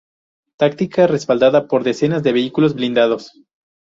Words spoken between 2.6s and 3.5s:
blindados